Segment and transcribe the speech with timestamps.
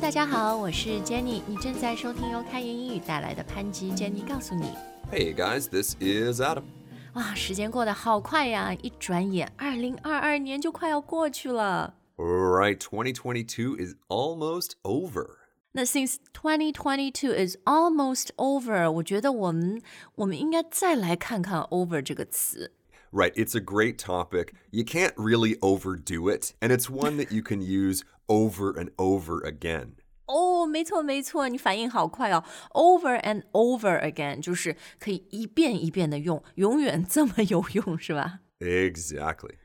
[0.00, 4.66] 大家好，我是 Jenny，你正在收听由开言英语带来的潘吉 Jenny 告诉你。
[5.10, 6.62] Hey guys, this is Adam.
[7.14, 8.74] 哇，时间过得好快呀！
[8.82, 11.94] 一转眼，二零二二年就快要过去了。
[12.16, 15.38] Right, 2022 is almost over.
[15.72, 19.82] 那 since 2022 is almost over，我觉得我们
[20.16, 22.72] 我们应该再来看看 over 这个词。
[23.12, 24.54] Right, it's a great topic.
[24.72, 29.40] You can't really overdo it, and it's one that you can use over and over
[29.44, 29.92] again.
[30.26, 32.42] 哦，没错没错，你反应好快哦。
[32.72, 38.40] Over and over again，就是可以一遍一遍的用，永远这么有用，是吧？
[38.58, 39.56] Exactly.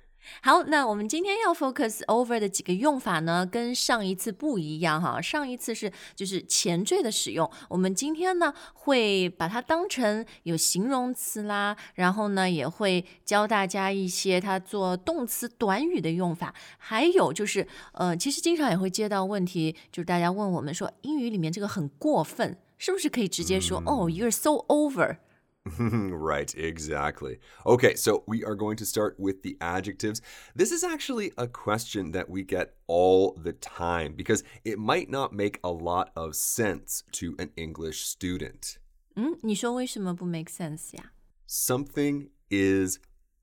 [0.43, 5.21] 好，那我们今天要 focus over 的几个用法呢，跟上一次不一样哈。
[5.21, 25.19] 上一次是就是前缀的使用，我们今天呢会把它当成有形容词啦，然后呢也会教大家一些它做动词短语的用法，还有就是呃，其实经常也会接到问题，就是大家问我们说英语里面这个很过分，是不是可以直接说、哦，you're so over？
[25.78, 27.40] right, exactly.
[27.66, 30.22] Okay, so we are going to start with the adjectives.
[30.56, 35.32] This is actually a question that we get all the time because it might not
[35.32, 38.78] make a lot of sense to an English student.
[39.16, 41.12] 嗯，你说为什么不 make sense 呀？
[41.48, 42.98] Something is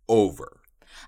[0.07, 0.59] over.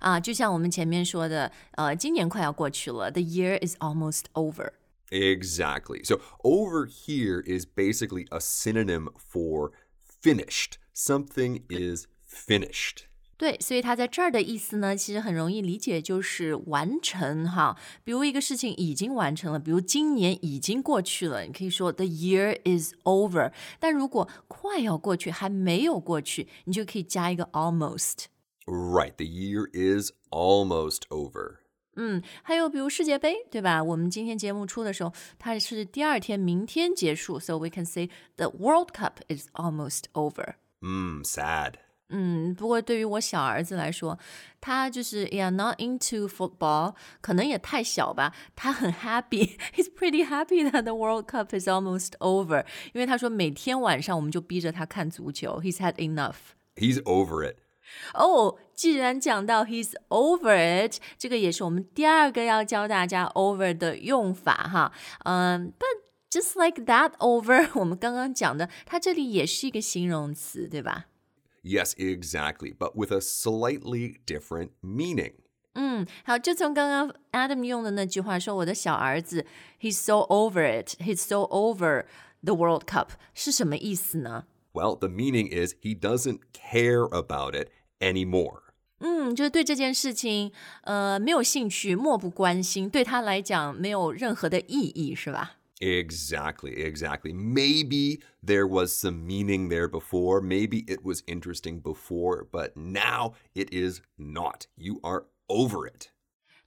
[0.00, 4.72] 啊，就像我们前面说的，呃，今年快要过去了，the year is almost over。
[5.10, 6.04] Exactly.
[6.04, 9.72] So over here is basically a synonym for
[10.20, 10.78] finished.
[10.94, 13.04] Something is finished.
[13.36, 17.78] 对，所以它在这儿的意思呢，其实很容易理解，就是完成哈。
[18.02, 23.52] 比如一个事情已经完成了，比如今年已经过去了，你可以说 the year is over。
[23.78, 28.24] 但如果快要过去，还没有过去，你就可以加一个 almost。
[28.66, 29.12] Right.
[29.14, 31.58] The year is almost over.
[31.94, 33.82] 嗯，还有比如世界杯，对吧？
[33.84, 40.54] 我们今天节目出的时候，它是第二天，明天结束，so we can say the World Cup is almost over。
[40.82, 41.74] Mmm, sad.
[42.10, 44.18] 嗯，不过对于我小儿子来说，
[44.62, 48.34] 他就是 yeah not into football，可能也太小吧。
[48.56, 52.64] 他很 happy，he's pretty happy that the World Cup is almost over，
[52.94, 56.36] 因为他说每天晚上我们就逼着他看足球，he's had enough。
[56.76, 57.56] He's over it.
[58.14, 64.92] 哦，既然讲到 he's over it，这个也是我们第二个要教大家 over 的用法哈。
[65.24, 66.01] 嗯，but
[66.32, 71.06] just like that over， 我们刚刚讲的，它这里也是一个形容词，对吧？
[71.62, 75.34] Yes, exactly, but with a slightly different meaning.
[75.74, 79.44] 嗯，好，就从刚刚 Adam 用的那句话说，我的小儿子，
[79.80, 82.06] he's so over it，he's so over
[82.42, 84.44] the World Cup 是什么意思呢？
[84.72, 87.70] Well, the meaning is he doesn't care about it
[88.00, 88.62] anymore.
[89.00, 95.58] 嗯，就是对这件事情，呃，没有兴趣，漠不关心，对他来讲没有任何的意义，是吧？
[95.80, 97.32] Exactly, exactly.
[97.32, 100.40] Maybe there was some meaning there before.
[100.40, 104.66] Maybe it was interesting before, but now it is not.
[104.76, 106.10] You are over it.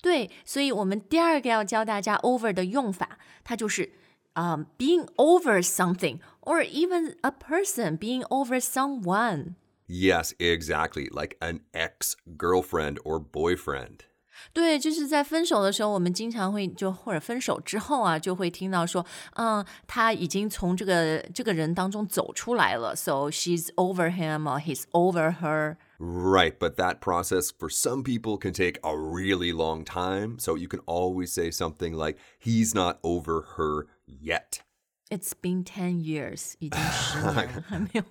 [0.01, 3.91] 对，所以我们第二个要教大家 over 的用法，它就是
[4.33, 9.55] 啊、being over something or even a person being over someone。
[9.87, 11.09] Yes, exactly.
[11.11, 14.05] Like an ex girlfriend or boyfriend.
[14.53, 19.05] 对，就是在分手的时候，我们经常会就或者分手之后啊，就会听到说，
[19.35, 25.77] 嗯，他已经从这个这个人当中走出来了，so she's over him or he's over her。
[25.99, 30.39] Right, but that process for some people can take a really long time.
[30.39, 34.61] So you can always say something like, he's not over her yet.
[35.09, 38.03] It's been ten years，已经十年了， 还没有。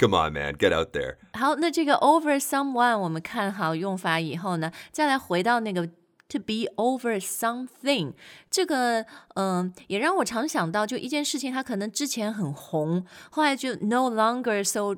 [0.00, 1.16] Come on, man, get out there.
[1.32, 5.86] 好，那这个 over someone 我们看好用法以后呢，再来回到那个
[6.28, 8.14] to be over something，
[8.50, 9.06] 这个
[9.36, 14.96] 嗯、也让我常想到，就一件事情它可能之前很红，后来就 no longer so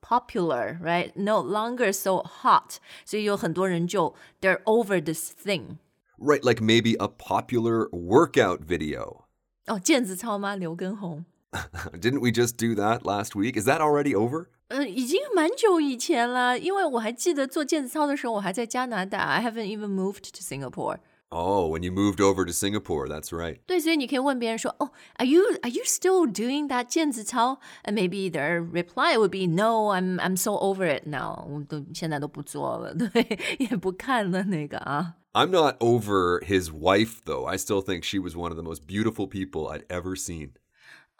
[0.00, 5.76] popular，right？No longer so hot，所以有很多人就 they're over this thing。
[6.16, 9.21] Right, like maybe a popular workout video.
[9.66, 10.56] 哦，毽子操吗？
[10.56, 11.24] 刘畊宏。
[12.00, 13.58] Didn't we just do that last week?
[13.58, 14.46] Is that already over?
[14.68, 20.98] 呃，已经蛮久以前了，因为我还记得做毽子操的时候，我还在加拿大，I haven't even moved to Singapore。
[21.30, 23.60] Oh, when you moved over to Singapore, that's right.
[23.66, 27.60] 对，所以你可以问别人说，哦，Are you are you still doing that 毽子操？
[27.84, 31.46] And maybe their reply would be No, I'm I'm so over it now。
[31.46, 35.16] 我都现在都不做了，对，也不看了那个啊。
[35.32, 37.46] I'm not over his wife, though.
[37.46, 40.52] I still think she was one of the most beautiful people I'd ever seen.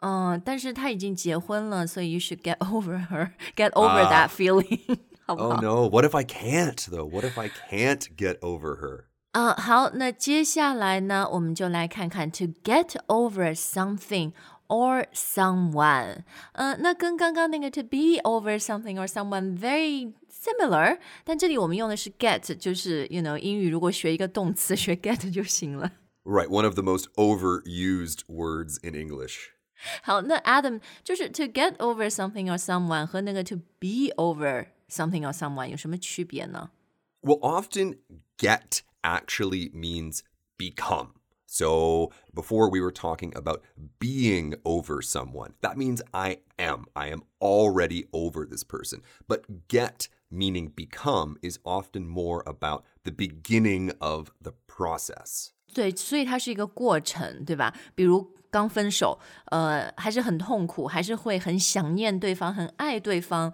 [0.00, 5.60] 嗯，但是他已经结婚了，所以 you should get over her, get over that feeling， 好不 Oh 好？
[5.60, 7.04] no, what if I can't, though?
[7.04, 9.04] What if I can't get over her?
[9.32, 14.32] 啊，好，那接下来呢，我们就来看看 to get over something
[14.68, 16.22] or someone。
[16.52, 20.12] 嗯，那跟刚刚那个 to be over something or someone very
[20.42, 25.92] similar，但这里我们用的是 get，就是 you know 英语如果学一个动词，学 get 就行了。
[26.24, 29.50] Right, one of the most overused words in English.
[30.02, 35.32] 好，那 Adam 就是 to get over something or someone 和那个 to be over something or
[35.32, 36.70] someone 有什么区别呢？
[37.22, 37.98] Well, often
[38.36, 40.20] get actually means
[40.58, 41.12] become.
[41.46, 43.62] So before we were talking about
[43.98, 46.84] being over someone, that means I am.
[46.92, 49.00] I am already over this person.
[49.26, 55.50] But get meaning become is often more about the beginning of the process.
[55.74, 57.74] 对，所以它是一个过程，对吧？
[57.94, 63.52] 比如刚分手，呃，还是很痛苦，还是会很想念对方，很爱对方，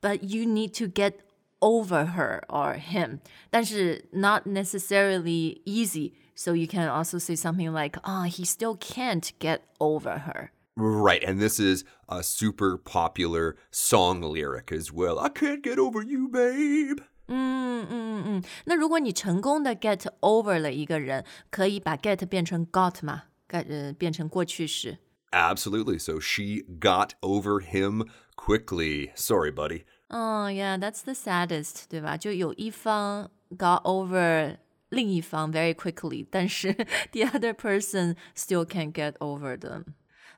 [0.00, 1.14] but you need to get
[1.60, 3.18] over her or him，
[3.50, 10.22] 但是 not necessarily easy。So you can also say something like, "Ah, he still can't get over
[10.24, 15.18] her." Right, and this is a super popular song lyric as well.
[15.18, 17.02] I can't get over you, babe.
[17.26, 23.24] 嗯嗯嗯，那如果你成功的 get over 了一个人，可以把 get 变成 got 吗？
[23.46, 24.98] 改呃变成过去式。
[25.32, 25.98] Absolutely.
[25.98, 29.10] So she got over him quickly.
[29.14, 29.84] Sorry, buddy.
[30.08, 32.16] 嗯、y e a h that's the saddest，对吧？
[32.16, 34.56] 就有一方 got over
[34.88, 36.72] 另一方 very quickly，但是
[37.12, 39.84] the other person still can't get over them。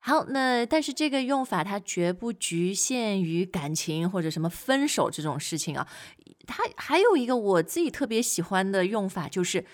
[0.08, 5.86] 好，那但是这个用法它绝不局限于感情或者什么分手这种事情啊，
[6.48, 9.66] 它还有一个我自己特别喜欢的用法，就是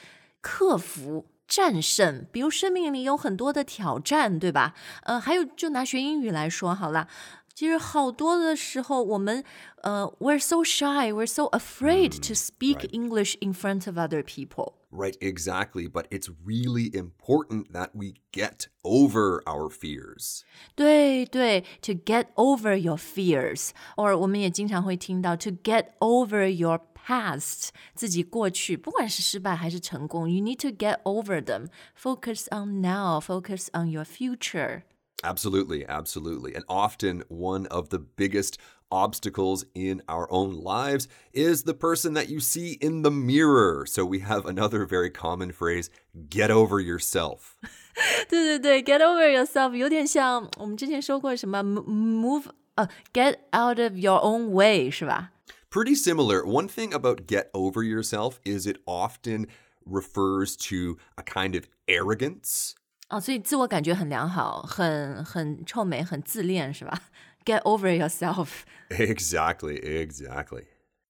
[0.41, 1.27] 克服。
[1.45, 4.74] 战胜，比如生命里有很多的挑战，对吧？
[5.03, 7.07] 呃，还有就拿学英语来说好了，
[7.55, 9.43] 其实好多的时候我们
[9.82, 14.75] 呃，we're so shy, we're so afraid to speak English in front of other people.
[14.91, 15.87] Right, exactly.
[15.87, 20.43] But it's really important that we get over our fears.
[20.76, 31.43] 对对，to get over your fears，or 我们也经常会听到 to get over your past，自己过去，不管是失败还是成功，you need to get over
[31.43, 31.67] them.
[31.94, 34.85] Focus on now, focus on your future.
[35.25, 36.55] Absolutely, absolutely.
[36.55, 38.56] And often one of the biggest
[38.91, 43.85] obstacles in our own lives is the person that you see in the mirror.
[43.85, 45.91] So we have another very common phrase
[46.31, 47.56] get over yourself.
[48.29, 52.44] 对对对，get over yourself 有点像我们之前说过什么 move
[52.76, 55.32] 呃、get out of your own way 是吧？
[55.69, 56.44] Pretty similar.
[56.47, 59.49] One thing about get over yourself is it often
[59.85, 62.75] refers to a kind of arrogance.
[63.12, 67.03] 哦，所以自我感觉很良好，很很臭美，很自恋是吧？
[67.44, 68.49] Get over yourself。
[68.91, 70.67] Exactly, exactly.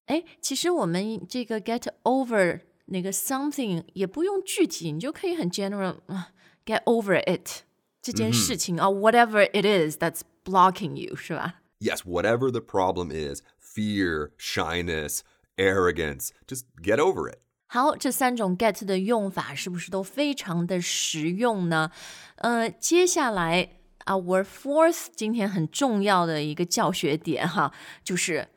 [0.07, 6.31] 哎，其实我们这个 get over 那个 something 也不用具体，你就可以很 general 啊，
[6.65, 7.63] get over it
[8.01, 11.57] 这件事情啊、whatever it is that's blocking you 是吧？
[11.81, 15.21] Yes, whatever the problem is fear, shyness,
[15.57, 17.41] arrogance just get over it.
[17.74, 21.90] 好，这三种 get 的用法是不是都非常的实用呢？
[22.36, 23.68] 呃，接下来
[24.06, 27.74] our fourth 今天很重要的一个教学点哈，
[28.04, 28.48] 就是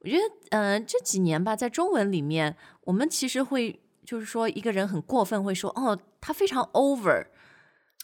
[0.00, 7.26] 我觉得呃这几年吧，在中文里面，我们其实会就是说一个人很过分，会说哦他非常 over，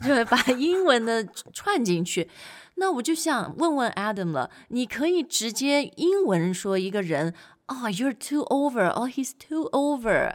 [0.04, 1.24] 就会把 英文的
[1.54, 2.28] 串进去。
[2.74, 7.32] 那我就想问问 Adam 了，你可以直接英文说一个人
[7.68, 10.34] 哦、y o u r e too over，哦、he's too over，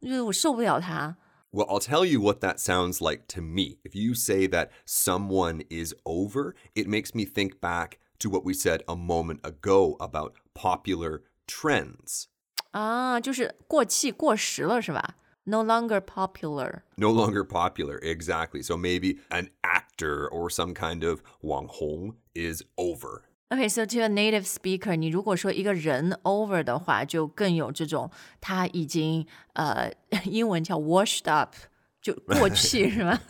[0.00, 1.16] 就是我受不了他。
[1.50, 3.78] Well, I'll tell you what that sounds like to me.
[3.84, 8.54] If you say that someone is over, it makes me think back to what we
[8.54, 12.24] said a moment ago about popular trends.
[12.72, 15.16] 啊，就是过气过时了是吧？
[15.44, 16.82] No longer popular。
[16.96, 18.62] No longer popular, exactly.
[18.62, 23.24] So maybe an actor or some kind of Wang Hong is over.
[23.50, 28.10] Okay, so to a native speaker，你如果说一个人 over 的话，就更有这种
[28.40, 29.92] 他已经呃，
[30.24, 31.54] 英文叫 washed up，
[32.00, 33.20] 就过去是吧？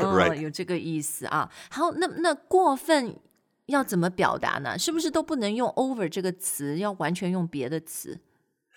[0.00, 0.36] 哦， Right.
[0.36, 1.50] 有这个意思啊。
[1.70, 3.16] 好，那那过分
[3.66, 4.78] 要怎么表达呢？
[4.78, 8.20] 是不是都不能用 over 这个词，要完全用别的词？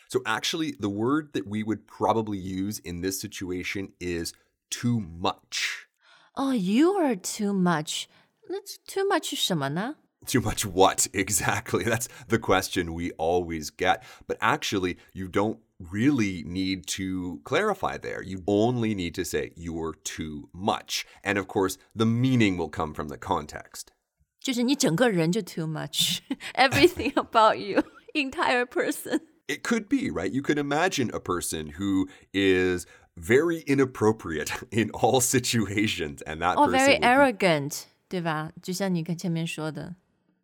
[0.09, 4.33] So actually, the word that we would probably use in this situation is
[4.69, 5.85] too much.
[6.33, 8.05] 哦、y o u are too much。
[8.49, 9.95] 那 too much 是什么呢？
[10.25, 11.07] Too much what?
[11.13, 11.83] Exactly.
[11.83, 14.03] That's the question we always get.
[14.25, 15.59] But actually, you don't
[15.91, 18.23] really need to clarify there.
[18.23, 21.05] You only need to say you're too much.
[21.25, 23.91] And of course, the meaning will come from the context.
[24.39, 29.21] 就是你整个人就 too much，everything about you，entire person。
[29.47, 30.31] It could be, right?
[30.31, 32.85] You could imagine a person who is
[33.17, 38.51] very inappropriate in all situations, and that Oh, person very would be arrogant，对吧？
[38.61, 39.95] 就像你跟前面说的。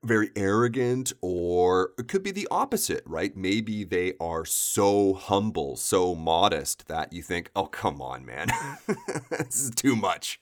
[0.03, 3.35] very arrogant, or it could be the opposite, right?
[3.35, 8.47] Maybe they are so humble, so modest that you think, oh, come on, man,
[9.29, 10.39] this is too much.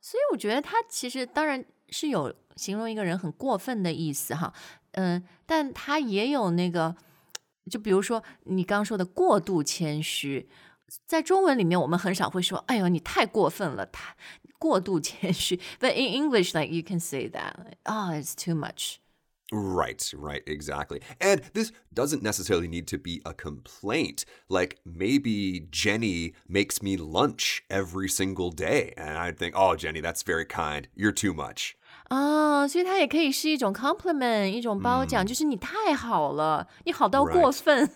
[0.00, 4.52] 所以我觉得他其实当然是有形容一个人很过分的意思哈，
[4.92, 6.96] 嗯，但他也有那个，
[7.70, 10.48] 就比如说你刚刚说的过度谦虚，
[11.06, 14.14] 在中文里面我们很少会说，哎呦你太过分了，太
[14.58, 15.58] 过度谦虚。
[15.80, 18.98] But in English, like you can say that, like, oh, it's too much.
[19.52, 21.00] Right, right, exactly.
[21.20, 24.24] And this doesn't necessarily need to be a complaint.
[24.48, 28.94] Like maybe Jenny makes me lunch every single day.
[28.96, 30.88] And I'd think, oh, Jenny, that's very kind.
[30.96, 31.76] You're too much.
[32.08, 37.62] 啊、所以它也可以是一种 compliment，一种褒奖，就是你太好了，你好到过 Right.
[37.62, 37.90] 分。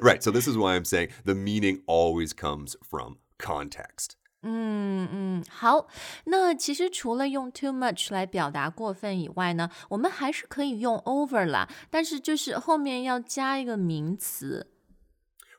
[0.00, 0.22] right.
[0.22, 4.16] So this is why I'm saying the meaning always comes from context.
[4.43, 5.87] 嗯嗯，好，
[6.25, 14.71] 那其实除了用 too much 来表达过分以外呢，我们还是可以用 over 啦，但是就是后面要加一个名词。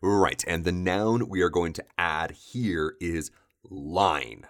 [0.01, 0.41] Right.
[0.47, 3.31] And the noun we are going to add here is
[3.63, 4.43] line.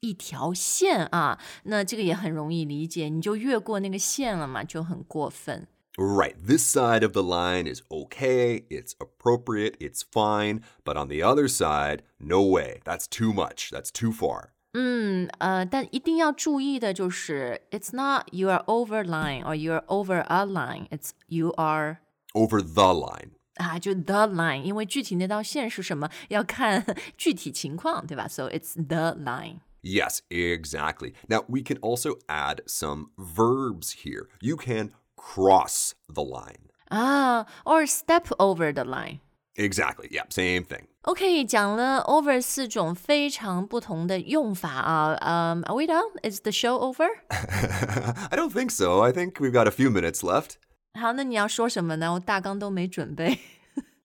[0.00, 5.66] 一条线啊，那这个也很容易理解，你就越过那个线了嘛，就很过分。
[5.99, 6.35] Right.
[6.37, 10.61] This side of the line is okay, it's appropriate, it's fine.
[10.83, 12.81] But on the other side, no way.
[12.83, 13.71] That's too much.
[13.71, 14.49] That's too far.
[14.73, 21.99] 嗯呃，但一定要注意的就是，it's not you are over line or you are over a line，it's you are
[22.33, 23.29] Over the line.
[23.55, 26.85] 啊，就 the line，因为具体那道线是什么要看
[27.17, 28.27] 具体情况，对吧？
[28.27, 29.59] So it's the line。
[29.81, 31.13] Yes, exactly.
[31.29, 34.27] Now, we can also add some verbs here.
[34.41, 36.69] You can cross the line.
[36.89, 39.19] 啊，or step over the line。
[39.55, 40.09] Exactly.
[40.11, 40.87] Yeah, same thing.
[41.03, 45.15] OK，讲了 over 四种非常不同的用法啊。
[45.21, 46.11] 嗯、a r e we done?
[46.29, 47.07] Is the show over?
[47.29, 49.01] I don't think so.
[49.01, 50.55] I think we've got a few minutes left.
[50.99, 52.13] 好，那你要说什么呢？
[52.13, 53.39] 我大纲都没准备。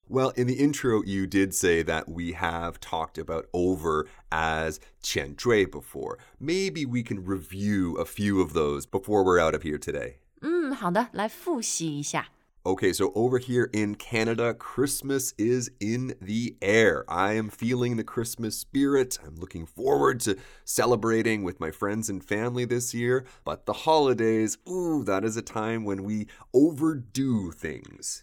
[0.09, 5.65] Well, in the intro, you did say that we have talked about over as 前缀
[5.65, 6.19] before.
[6.41, 10.19] Maybe we can review a few of those before we're out of here today.
[10.65, 12.29] 嗯，好的，来复习一下。
[12.63, 17.05] Okay, so over here in Canada, Christmas is in the air.
[17.09, 19.19] I am feeling the Christmas spirit.
[19.25, 23.25] I'm looking forward to celebrating with my friends and family this year.
[23.45, 28.21] But the holidays, ooh, that is a time when we overdo things.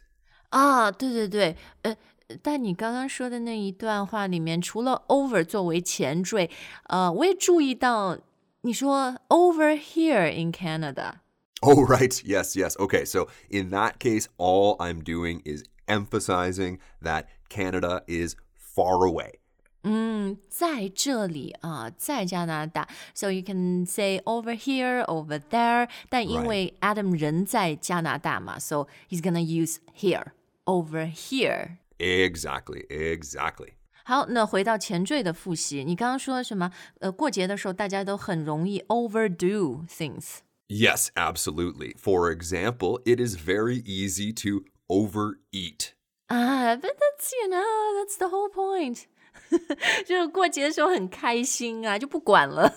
[0.51, 1.97] 啊，对对对，呃，
[2.43, 6.49] 但你刚刚说的那一段话里面，除了 over 作为前缀，
[6.83, 8.19] 呃，我也注意到
[8.61, 11.20] 你说 over here in Canada。
[11.61, 12.21] Oh, right.
[12.23, 12.77] Yes, yes.
[12.79, 19.39] Okay, so in that case, all I'm doing is emphasizing that Canada is far away.
[19.83, 25.87] 嗯，在这里啊，在加拿大，so you can say over here, over there。
[26.09, 30.33] 但因为 Adam 人在加拿大嘛，so he's gonna use here,
[30.65, 31.77] over here。
[31.99, 33.69] Exactly, exactly.
[34.03, 36.71] 好，那回到前缀的复习，你刚刚说什么？
[36.99, 40.39] 呃，过节的时候大家都很容易 overdo things。
[40.71, 41.93] Yes, absolutely.
[41.97, 45.93] For example, it is very easy to overeat.
[46.27, 49.05] 啊，but that's you know that's the whole point
[50.05, 52.73] 。就是过节的时候很开心啊，就不管了，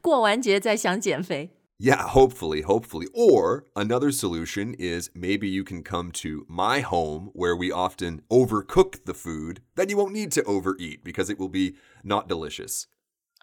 [0.00, 1.50] 过完节再想减肥。
[1.78, 3.08] Yeah, hopefully, hopefully.
[3.12, 9.04] Or another solution is maybe you can come to my home where we often overcook
[9.04, 9.62] the food.
[9.74, 12.86] Then you won't need to overeat because it will be not delicious.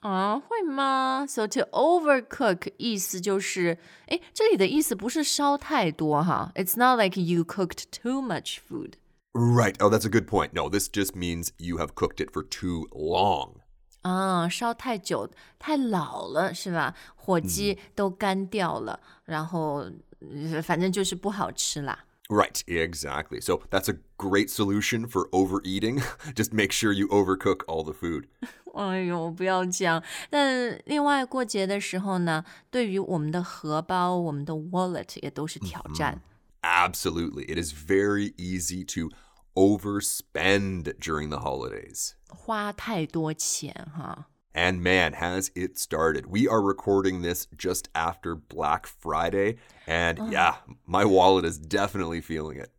[0.05, 8.97] 啊，会吗？So to overcook 意思就是，哎，这里的意思不是烧太多哈，It's not like you cooked too much food。
[9.33, 9.77] Right.
[9.83, 10.51] Oh, that's a good point.
[10.53, 13.55] No, this just means you have cooked it for too long.
[14.03, 16.95] 啊，烧太久太老了是吧？
[17.17, 19.87] 火鸡都干掉了，然后
[20.21, 22.05] 呃反正就是不好吃啦。
[22.30, 23.42] Right, exactly.
[23.42, 26.04] So that's a great solution for overeating.
[26.36, 28.28] just make sure you overcook all the food.
[28.76, 30.04] 哎呦，不要讲。
[30.30, 36.22] 但另外过节的时候呢，对于我们的荷包、我们的 wallet 也都是挑战。
[36.62, 37.46] Absolutely.
[37.46, 39.10] It is very easy to
[39.56, 42.12] overspend during the holidays.
[42.28, 44.28] 花太多钱哈。
[44.54, 46.26] And man, has it started.
[46.26, 49.58] We are recording this just after Black Friday.
[49.86, 52.72] And yeah, my wallet is definitely feeling it.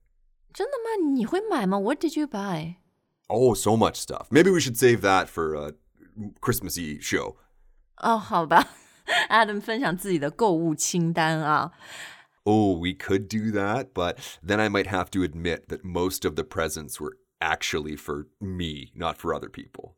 [0.53, 1.15] 真的吗？
[1.15, 1.79] 你会买吗？
[1.79, 2.77] What did you buy？
[3.29, 4.27] Oh, so much stuff.
[4.31, 5.75] Maybe we should save that for a
[6.41, 7.37] Christmassy show.
[7.99, 8.69] 哦，好吧，
[9.29, 11.71] Adam 分 享自己的购物清单啊。
[12.43, 16.35] Oh, we could do that, but then I might have to admit that most of
[16.35, 19.95] the presents were actually for me, not for other people.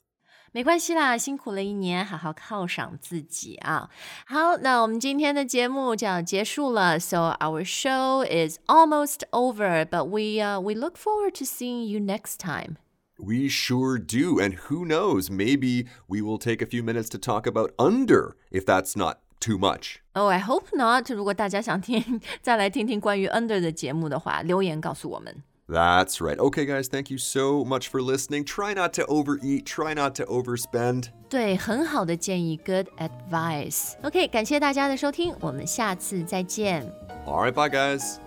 [0.55, 3.89] 没关系啦，辛苦了一年，好好犒赏自己啊！
[4.27, 7.01] 好，那我们今天的节目就要结束了。
[7.01, 12.37] So our show is almost over, but we uh, we look forward to seeing you next
[12.37, 12.77] time.
[13.17, 14.41] We sure do.
[14.41, 18.67] And who knows, maybe we will take a few minutes to talk about under if
[18.67, 20.03] that's not too much.
[20.15, 21.09] Oh, I hope not.
[21.15, 25.43] 如果大家想听再来听听关于 under 的节目的话，留言告诉我们。
[25.69, 26.39] That's right.
[26.39, 28.45] Okay, guys, thank you so much for listening.
[28.45, 31.09] Try not to overeat, try not to overspend.
[31.31, 36.85] 对，很好的建议，good advice。OK，感谢大家的收听，我们下次再见。
[37.27, 38.19] All right, bye, guys.